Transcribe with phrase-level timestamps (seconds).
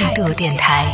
[0.00, 0.84] 态度电台。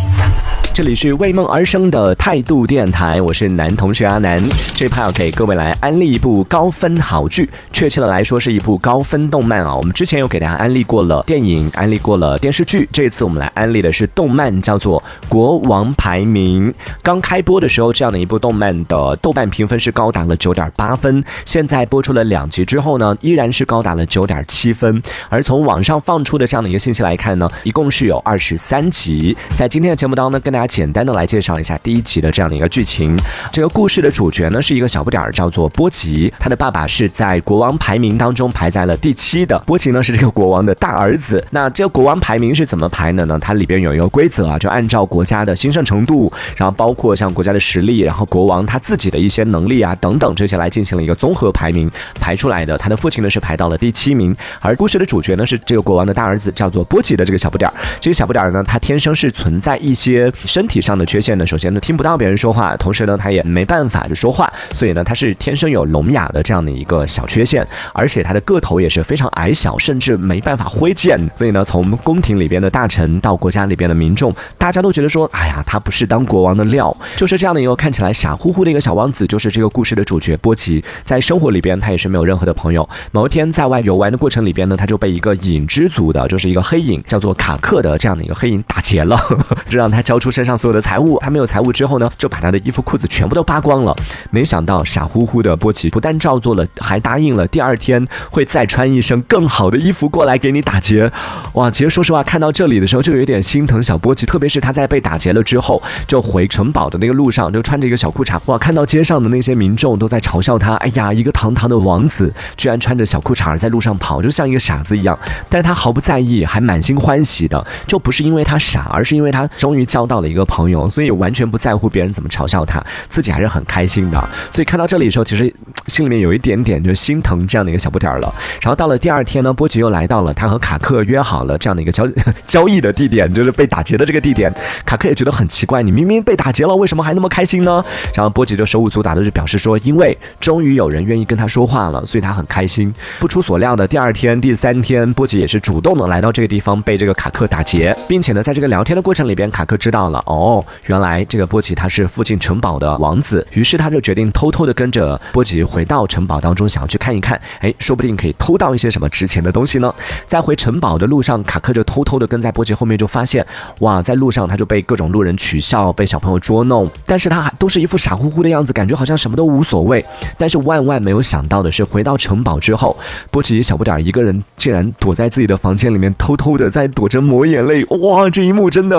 [0.73, 4.39] 这里是为梦而生的态度电台，我是男同学阿南。
[4.75, 9.75] 这趴要给各位来安利一部高分好剧，确切的来说是一部高分动漫啊。
[9.75, 16.71] 我们之前有给大家安利过了电影，安利过了电视剧，这次我们来安利的是动漫，叫做《国王排名》。
[17.03, 25.03] 刚开播的时候，这样的一部动漫的豆瓣评分是高达了九点八分，现在播出了两集之后呢，依然是高达了九点七分。
[25.31, 29.16] 而从网上放出的这样的一个信息来看呢，一共是有二十三集。
[29.57, 30.67] 在今天的节目当中呢，跟大家。
[30.77, 33.17] 简单的来介绍一下第一集的这样的一个剧情。
[33.53, 36.31] 这个故事的主角呢是一个小不点儿，叫做波吉。
[36.39, 39.59] 他的爸爸是在国王排名当中排在了第七的。
[39.61, 41.43] 波吉呢是这个国王的大儿子。
[41.51, 43.39] 那这个国王排名是怎么排的呢？
[43.41, 51.91] 它里边有一个规则啊，就按照国家的兴盛程度，然后包括像国家的实力，然后国王他自己的一些能力啊等等这些来进行了一个综合排名
[52.21, 52.77] 排出来的。
[52.77, 57.75] 他的父亲呢是排到了第七名，而故事的主角呢是这个国王的大儿子，叫做波吉的这个小不点儿。
[58.01, 60.33] 这个小不点儿呢，他天生生是存在一些。
[60.45, 71.19] 身体上的缺陷呢，首先呢听不到别人说话，同时呢他也没办法就说话，所以呢他是天生有聋哑的这样的一个小缺陷，而且他的个头也是非常矮小，甚至没办法挥剑。
[71.37, 80.83] 所以呢从宫廷里边的大臣到国家里边的民众，大家都觉得说，哎呀他不是当国王的料，就是这样的一个看起来傻乎乎的一个小王子，就是这个故事的主角波奇。
[81.05, 82.89] 在生活里边他也是没有任何的朋友。
[83.13, 89.21] 某一天在外游玩的过程里边呢，他就被一个影之族的，就是一个黑影叫做卡克的这样的一个黑影打劫了，
[89.69, 90.47] 这让他交出身。
[90.47, 93.93] 上所有的财物，他没有财物之后呢，就把他的衣服裤子全部都扒光了。
[94.31, 101.11] 没想到傻乎乎的波奇不但照做了，还答应了第二天会再穿一身更好的衣服过来给你打劫。
[101.55, 108.39] 哇，其实说实话，看到这里的时候就有点心疼小波奇，特别是他在被打劫了之后，就回城堡的那个路上，就穿着一个小裤衩。
[108.47, 115.19] 哇，看到街上的那些民众都在嘲笑他，哎呀，一个堂堂的王子居然穿着小裤衩在路上跑，就像一个傻子一样。
[115.49, 120.47] 但是他毫不在意，还满心欢喜的，就不是因为他傻，而是因为他终于交到了一个。
[120.47, 124.29] 朋友，所以完全不在乎别人怎么嘲笑他，自己还是很开心的。
[124.51, 125.53] 所以看到这里的时候，其实
[125.89, 128.35] 心里面有一点点就心疼这样的一个小不点儿了。
[128.61, 132.09] 然后到了第二天呢，波吉又来到了他和卡克约好了这样的一个交
[132.47, 134.51] 交易的地点，就是被打劫的这个地点。
[134.85, 137.83] 卡克也觉得很奇怪，你明明被打劫了，为什么还那么开心呢？
[138.15, 142.95] 然后波吉就手舞足蹈的就表示说，因为终于有人愿意跟他说话了，所以他很开心。
[143.19, 150.23] 不出所料的，第二天、第三天，波吉也是主动的来到这个地方，被这个卡克打劫，并且呢，在这个两聊天的过程里边，卡克知道了。
[150.27, 159.91] 哦，原来这个波奇他是附近城堡的王子，于是他就决定偷偷的跟着波奇回到城堡当中，想要去看一看，哎，说不定可以偷到一些什么值钱的东西呢。
[160.27, 163.47] 在回城堡的路上，卡克就偷偷的跟在波奇后面，就发现，
[163.79, 170.05] 哇，在路上他就被各种路人取笑，被小朋友捉弄，但是他还都是一副傻乎乎的样子，感觉好像什么都无所谓。
[170.37, 172.95] 但是万万没有想到的是，回到城堡之后，
[173.31, 177.83] 波奇小不点一个人竟然躲在自己的房间里面，偷偷的在躲着抹眼泪。
[177.87, 178.99] 哇，这一木真的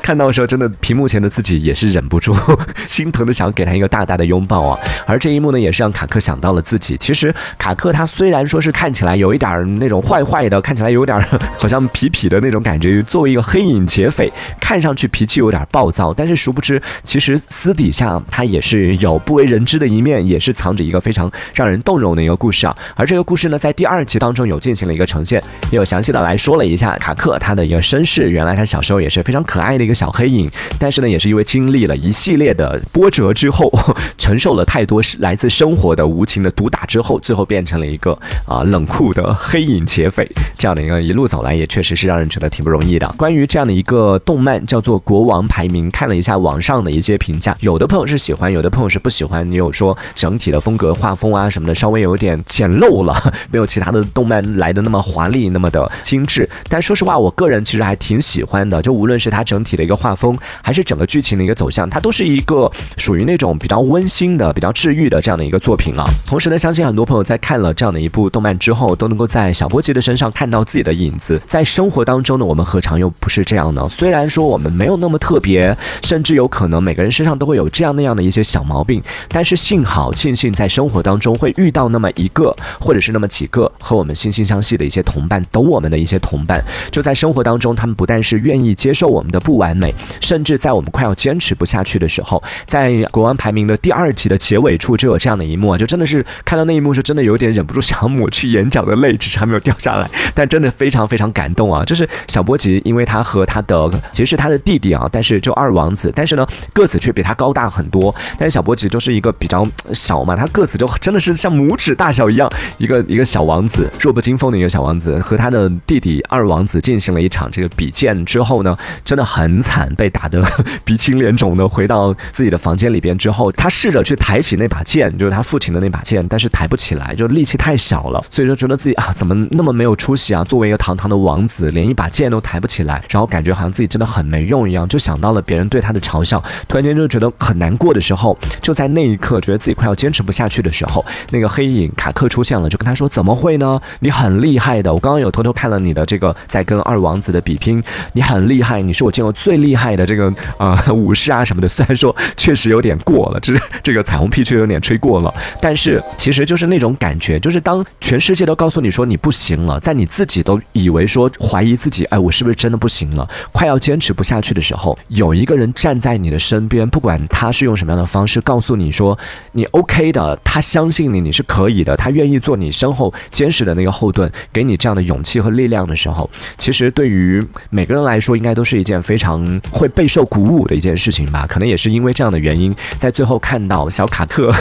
[0.00, 0.38] 看到的。
[0.38, 2.32] 时候真的，屏幕前的自己也是忍不住
[2.86, 4.78] 心疼的，想给他一个大大的拥抱啊！
[5.04, 6.96] 而这一幕呢，也是让卡克想到了自己。
[6.96, 11.20] 其实卡克他虽然说是看起来有一点那种坏坏的，看起来有点
[11.58, 22.76] 好像痞痞的那种感觉，作为一个黑影劫匪，看上去脾气有点暴躁，但是殊不知，其实私底下他也是有不为人知的一面，也是藏着一个非常让人动容的一个故事啊！
[22.94, 25.42] 而这个故事呢，在第二集当中有进行了一个呈现，
[25.72, 28.30] 也有详细的来说了一下卡克他的一个身世。
[28.30, 30.12] 原来他小时候也是非常可爱的一个小。
[30.18, 30.50] 黑影，
[30.80, 33.72] 但是呢，也是因为经历了一系列的波折之后，
[34.18, 40.28] 承受了太多来自生活的无情的毒打之后，最后变成了一个啊冷酷的黑影劫匪。
[40.58, 43.06] 这样的一个一路走来，也确实是让人觉得挺不容易的。
[43.16, 49.48] 关于这样的一个动漫叫做《国王排名》，看了一下网上的一些评价，有的朋友是喜欢，有的朋友是不喜欢。
[49.48, 56.48] 你有说整体的风格、画风啊什么的稍微有点简陋了，没有其他的动漫来的那么华丽、那么的精致。
[56.68, 58.82] 但说实话，我个人其实还挺喜欢的。
[58.82, 60.14] 就无论是它整体的一个画。
[60.18, 66.04] 风还是整个剧情的一个走向，它都是一个属于那种比较温馨的、比较治愈的这样的一个作品啊。
[66.26, 71.40] 同时呢，相信很多朋友在看了这样的一部动漫之后，都能够在小波吉的身上看到自己的影子。
[71.46, 73.86] 在生活当中呢，我们何尝又不是这样呢？
[73.88, 86.60] 虽然说我们没有那么特别，甚至有可能每个人身上都会有这样那样的一些小毛病，但是幸好庆幸在生活当中会遇到那么一个，或者是那么几个和我们惺惺相惜的一些同伴，懂我们的一些同伴。
[86.90, 89.67] 就在生活当中，他们不但是愿意接受我们的不完。
[89.68, 101.84] 完美，甚至在我们快要坚持不下去的时候，在国王排名的第二集的结尾处就有这样的一幕啊，就真的是看到那一幕是真的有点忍不住想抹去眼角的泪，只是还没有掉下来，但真的非常非常感动啊！
[101.84, 120.42] 就是小波吉，因为他和他的其实是他的弟弟啊，但是就二王子，但是呢个子却比他高大很多，但是小波吉就是一个比较小嘛，他个子就真的是像拇指大小一样，一个一个小王子，弱不禁风的一个小王子，和他的弟弟二王子进行了一场这个比剑之后呢，真的很 惨，被打得
[120.84, 130.42] 鼻青脸肿的，回到自己的房间里边之后，他试着去抬起那把剑，就是他父亲的那把剑，但是抬不起来，就力气太小了，所以说觉得自己啊怎么那么没有出息啊？
[130.44, 143.80] 作为一个堂堂的王子，连一把剑都抬不起来，然后感觉好像自己真的很没用一样，就想到了别人对他的嘲笑，突然间就觉得很难过的时候，就在那一刻觉得自己快要坚持不下去的时候，那个黑影卡克出现了，就跟他说：“怎么会呢？
[144.00, 147.82] 你很厉害的，我刚刚有偷偷看了你的这个在跟二王子的比拼，
[148.12, 151.66] 你很厉害，你是我见过最最厉害的这个啊 武士啊什么的。
[151.66, 169.18] 虽然说确实有点过了，这这个彩虹屁确实有点吹过了，但是其实就是那种感觉，就是当全世界都告诉你说你不行了，在你自己都以为说怀疑自己，哎，我是不是真的不行了，快要坚持不下去的时候，有一个人站在你的身边，不管他是用什么样的方式告诉你说
[169.52, 176.28] 你 OK 的，他相信你，你是可以的，他愿意做你身后坚实的那个后盾，给你这样的勇气和力量的时候，
[176.58, 181.46] 其实对于每个人来说，应该都是一件非常嗯会备受鼓舞的一件事情吧。
[181.48, 184.54] 可能也是因为这样的原因，在最后看到小卡特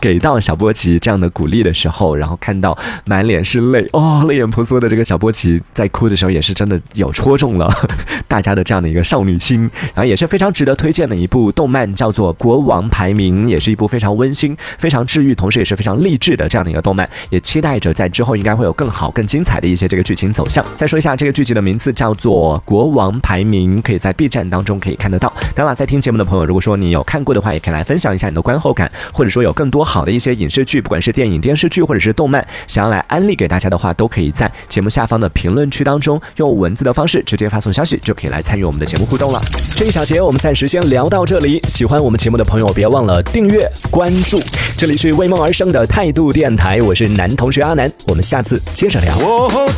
[0.00, 7.72] 给到小波奇这样的鼓励的时候，然后看到满脸是泪哦，泪眼婆娑的这个小波奇在哭的时候，也是真的有戳中了
[8.28, 20.64] 大家的这样的一个少女心，然后也是非常值得推荐的一部动漫，叫做《国王排名》，也是一部非常温馨、非常治愈，同时也是非常励志的这样的一个动漫，也期待着在之后应该会有更好、更精彩的一些这个剧情走向。
[20.76, 25.32] 再说一下这个剧集的名字叫做《国王排名》，可以在 B 站当中可以看得到。
[25.54, 39.40] 当然，在听节目的朋友，如果说你有看过的话，也可以来分享一下你的观后感，或者说有更多好的一些影视剧，不管是电影、电视剧或者是动漫，想要来安利给大家的话，都可以在节目下方的评论区当中用文字的方式直接发送消息，就可以来参与我们的节目互动了。
[39.76, 44.40] 这一小节我们暂时先聊到这里，喜欢我们节目的朋友别忘了订阅关注。
[44.76, 49.16] 这里是为梦而生的态度电台，我是男同学阿南，我们下次接着聊。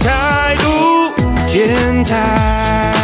[0.01, 1.13] 态度
[1.53, 3.00] 电台。